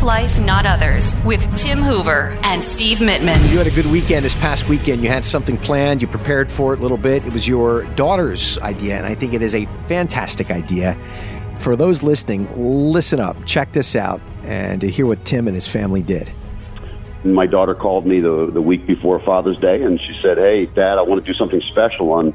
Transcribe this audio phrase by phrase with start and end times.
[0.00, 3.50] Attack Life, Not Others with Tim Hoover and Steve Mittman.
[3.50, 5.02] You had a good weekend this past weekend.
[5.02, 6.00] You had something planned.
[6.00, 7.26] You prepared for it a little bit.
[7.26, 10.96] It was your daughter's idea, and I think it is a fantastic idea.
[11.58, 15.68] For those listening, listen up, check this out, and to hear what Tim and his
[15.68, 16.32] family did.
[17.22, 20.96] My daughter called me the, the week before Father's Day, and she said, Hey, Dad,
[20.96, 22.32] I want to do something special on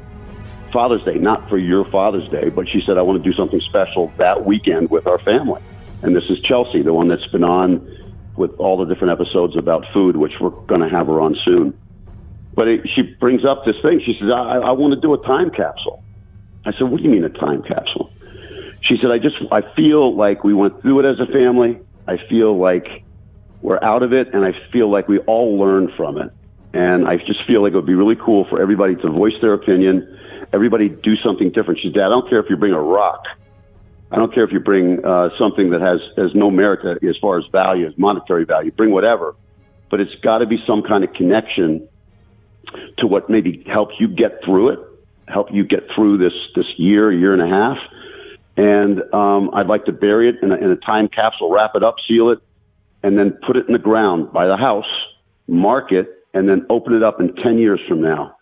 [0.72, 3.60] Father's Day, not for your Father's Day, but she said, I want to do something
[3.60, 5.62] special that weekend with our family.
[6.02, 7.86] And this is Chelsea, the one that's been on
[8.36, 11.78] with all the different episodes about food, which we're going to have her on soon.
[12.54, 14.00] But it, she brings up this thing.
[14.04, 16.02] She says, I, I want to do a time capsule.
[16.64, 18.10] I said, What do you mean a time capsule?
[18.82, 21.78] She said, I just, I feel like we went through it as a family.
[22.06, 22.86] I feel like
[23.62, 26.30] we're out of it, and I feel like we all learned from it.
[26.72, 29.54] And I just feel like it would be really cool for everybody to voice their
[29.54, 30.16] opinion
[30.52, 31.80] everybody do something different.
[31.82, 33.22] She said, I don't care if you bring a rock.
[34.10, 37.16] I don't care if you bring uh, something that has, has no merit to, as
[37.20, 38.70] far as value, as monetary value.
[38.70, 39.34] Bring whatever.
[39.90, 41.88] But it's got to be some kind of connection
[42.98, 44.78] to what maybe helps you get through it,
[45.28, 47.78] help you get through this, this year, year and a half.
[48.56, 51.82] And um, I'd like to bury it in a, in a time capsule, wrap it
[51.82, 52.38] up, seal it,
[53.02, 54.88] and then put it in the ground by the house,
[55.46, 58.36] mark it, and then open it up in 10 years from now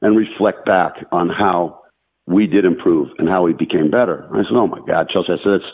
[0.00, 1.80] and reflect back on how
[2.28, 4.28] we did improve and how we became better.
[4.32, 5.72] I said, "Oh my God, Chelsea!" I said, "That's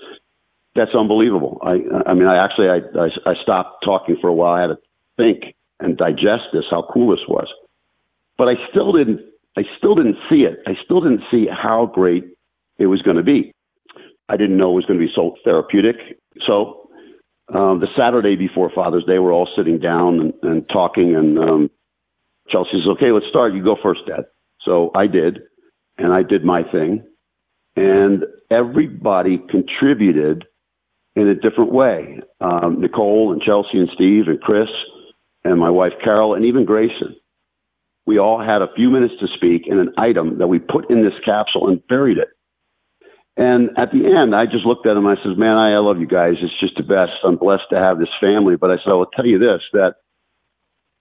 [0.76, 4.54] that's unbelievable." I I mean, I actually I, I I stopped talking for a while.
[4.54, 4.78] I had to
[5.16, 7.48] think and digest this, how cool this was.
[8.38, 9.20] But I still didn't
[9.56, 10.60] I still didn't see it.
[10.66, 12.24] I still didn't see how great
[12.78, 13.52] it was going to be.
[14.28, 15.96] I didn't know it was going to be so therapeutic.
[16.46, 16.88] So
[17.52, 21.70] um, the Saturday before Father's Day, we're all sitting down and, and talking, and um,
[22.48, 23.54] Chelsea says, okay, let's start.
[23.54, 24.24] You go first, Dad.
[24.64, 25.40] So I did,
[25.98, 27.04] and I did my thing.
[27.76, 30.44] And everybody contributed
[31.16, 32.20] in a different way.
[32.40, 34.68] Um, Nicole and Chelsea and Steve and Chris
[35.44, 37.16] and my wife Carol and even Grayson.
[38.06, 41.02] We all had a few minutes to speak in an item that we put in
[41.02, 42.28] this capsule and buried it.
[43.36, 45.06] And at the end, I just looked at him.
[45.06, 46.34] I said, "Man, I, I love you guys.
[46.40, 47.12] It's just the best.
[47.24, 49.94] I'm blessed to have this family." But I said, "I will tell you this: that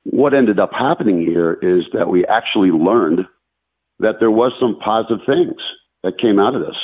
[0.03, 3.19] what ended up happening here is that we actually learned
[4.03, 5.59] that there was some positive things
[6.03, 6.77] that came out of this.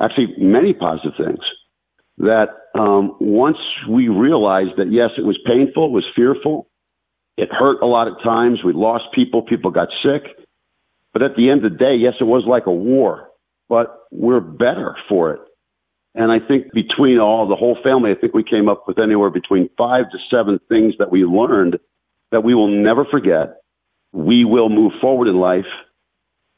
[0.00, 1.40] Actually, many positive things.
[2.18, 2.48] That
[2.78, 3.58] um, once
[3.90, 6.68] we realized that yes, it was painful, it was fearful,
[7.36, 8.60] it hurt a lot of times.
[8.64, 10.22] We lost people, people got sick.
[11.12, 13.28] But at the end of the day, yes, it was like a war,
[13.68, 15.40] but we're better for it.
[16.14, 19.30] And I think between all the whole family, I think we came up with anywhere
[19.30, 21.78] between five to seven things that we learned
[22.32, 23.60] that we will never forget.
[24.12, 25.66] We will move forward in life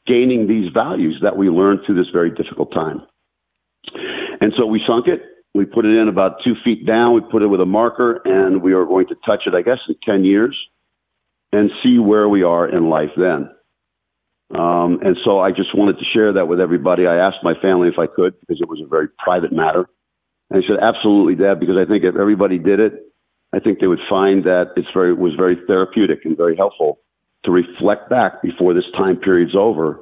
[0.07, 3.01] gaining these values that we learned through this very difficult time.
[4.41, 5.21] And so we sunk it.
[5.53, 7.13] We put it in about two feet down.
[7.13, 9.79] We put it with a marker, and we are going to touch it, I guess,
[9.87, 10.57] in 10 years
[11.51, 13.49] and see where we are in life then.
[14.55, 17.05] Um, and so I just wanted to share that with everybody.
[17.05, 19.87] I asked my family if I could because it was a very private matter.
[20.49, 22.93] And I said, absolutely, Dad, because I think if everybody did it,
[23.53, 26.99] I think they would find that it's very was very therapeutic and very helpful
[27.45, 30.01] to reflect back before this time period's over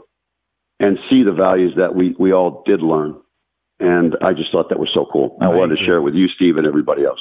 [0.80, 3.16] and see the values that we, we all did learn.
[3.80, 5.38] And I just thought that was so cool.
[5.40, 7.20] I, wanted to share it with you, Steve, and everybody else.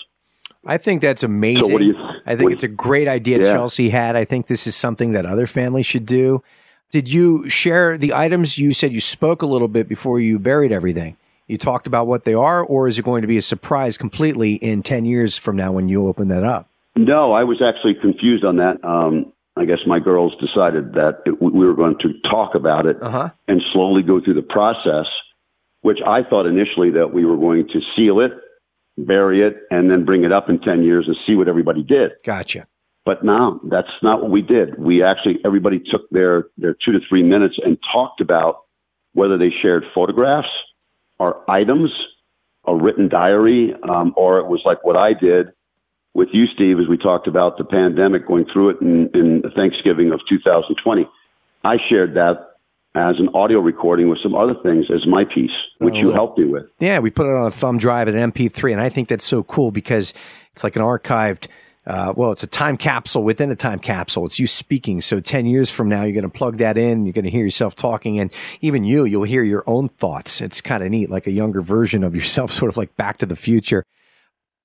[0.65, 1.69] I think that's amazing.
[1.69, 3.53] So what do you, I think it's a great idea yeah.
[3.53, 4.17] Chelsea had.
[4.17, 6.43] I think this is something that other families should do.
[6.91, 8.59] Did you share the items?
[8.59, 11.17] You said you spoke a little bit before you buried everything
[11.47, 14.55] you talked about what they are, or is it going to be a surprise completely
[14.55, 16.69] in 10 years from now when you open that up?
[16.97, 18.83] No, I was actually confused on that.
[18.85, 22.99] Um, I guess my girls decided that it, we were going to talk about it
[23.01, 23.31] uh-huh.
[23.49, 25.07] and slowly go through the process,
[25.81, 28.33] which I thought initially that we were going to seal it,
[28.99, 32.13] bury it, and then bring it up in 10 years and see what everybody did.
[32.25, 32.67] Gotcha.
[33.07, 34.79] But no, that's not what we did.
[34.79, 38.65] We actually, everybody took their, their two to three minutes and talked about
[39.15, 40.49] whether they shared photographs
[41.19, 41.91] or items,
[42.67, 45.53] a written diary, um, or it was like what I did
[46.17, 50.13] with you, Steve, as we talked about the pandemic going through it in, in Thanksgiving
[50.13, 51.07] of 2020.
[51.65, 52.57] I shared that
[52.95, 56.39] as an audio recording with some other things as my piece, which oh, you helped
[56.39, 56.65] me with.
[56.79, 59.25] Yeah, we put it on a thumb drive and an MP3, and I think that's
[59.25, 60.15] so cool because
[60.53, 61.49] it's like an archived–
[61.87, 64.27] uh, well, it's a time capsule within a time capsule.
[64.27, 65.01] It's you speaking.
[65.01, 67.07] So 10 years from now, you're going to plug that in.
[67.07, 68.19] You're going to hear yourself talking.
[68.19, 70.41] And even you, you'll hear your own thoughts.
[70.41, 73.27] It's kind of neat, like a younger version of yourself, sort of like back to
[73.27, 73.85] the future.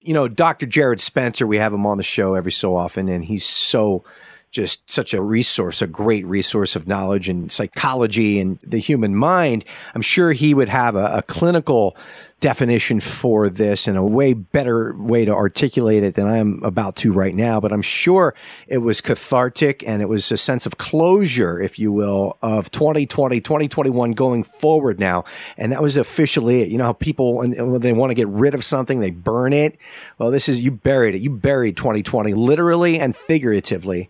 [0.02, 0.66] You know, Dr.
[0.66, 4.04] Jared Spencer, we have him on the show every so often, and he's so
[4.52, 9.66] just such a resource, a great resource of knowledge and psychology and the human mind.
[9.96, 11.96] I'm sure he would have a, a clinical
[12.42, 17.14] definition for this and a way better way to articulate it than I'm about to
[17.14, 17.62] right now.
[17.62, 18.34] But I'm sure
[18.68, 23.40] it was cathartic and it was a sense of closure, if you will, of 2020,
[23.40, 25.24] 2021 going forward now.
[25.56, 26.70] And that was officially it.
[26.70, 29.78] You know how people, when they want to get rid of something, they burn it.
[30.18, 31.22] Well, this is, you buried it.
[31.22, 34.10] You buried 2020 literally and figuratively.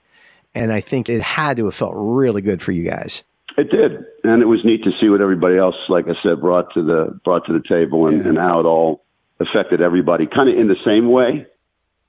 [0.54, 3.24] And I think it had to have felt really good for you guys.
[3.58, 6.74] It did, and it was neat to see what everybody else, like I said, brought
[6.74, 8.30] to the brought to the table, and, yeah.
[8.30, 9.04] and how it all
[9.42, 11.46] affected everybody, kind of in the same way,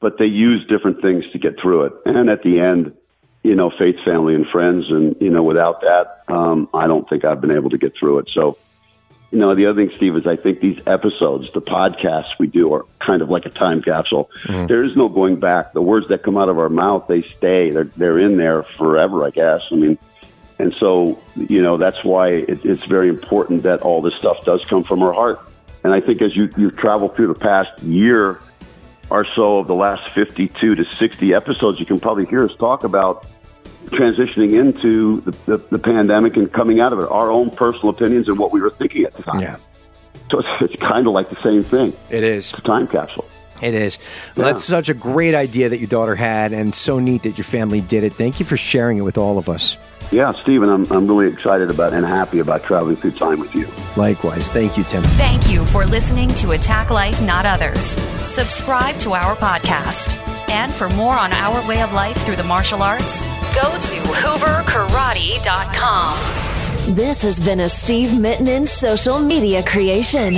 [0.01, 1.93] but they used different things to get through it.
[2.05, 2.95] And at the end,
[3.43, 7.25] you know, faith, family, and friends, and you know, without that, um, I don't think
[7.25, 8.31] I've been able to get through it.
[8.33, 8.57] So,
[9.33, 12.73] you know, the other thing, Steve, is I think these episodes, the podcasts we do,
[12.75, 14.31] are kind of like a time capsule.
[14.45, 14.67] Mm-hmm.
[14.67, 15.73] There is no going back.
[15.73, 17.71] The words that come out of our mouth, they stay.
[17.71, 19.25] They're they're in there forever.
[19.25, 19.63] I guess.
[19.71, 19.99] I mean
[20.63, 24.65] and so, you know, that's why it, it's very important that all this stuff does
[24.65, 25.41] come from our heart.
[25.83, 28.41] And I think as you, you've traveled through the past year
[29.11, 32.85] or so of the last 52 to 60 episodes, you can probably hear us talk
[32.85, 33.27] about
[33.87, 38.29] transitioning into the, the, the pandemic and coming out of it, our own personal opinions
[38.29, 39.41] and what we were thinking at the time.
[39.41, 39.57] Yeah.
[40.31, 41.93] So it's, it's kind of like the same thing.
[42.11, 42.53] It is.
[42.53, 43.27] It's a time capsule.
[43.61, 43.99] It is.
[44.37, 44.53] Well, yeah.
[44.53, 47.81] That's such a great idea that your daughter had, and so neat that your family
[47.81, 48.15] did it.
[48.15, 49.79] Thank you for sharing it with all of us.
[50.13, 53.67] Yeah, Stephen, I'm, I'm really excited about and happy about traveling through time with you.
[53.97, 54.51] Likewise.
[54.51, 55.03] Thank you, Tim.
[55.03, 57.87] Thank you for listening to Attack Life, Not Others.
[58.29, 60.19] Subscribe to our podcast.
[60.51, 63.25] And for more on our way of life through the martial arts,
[63.55, 66.95] go to hooverkarate.com.
[66.95, 70.35] This has been a Steve Mittman social media creation.